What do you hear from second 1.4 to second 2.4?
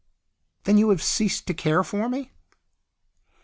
to care for me."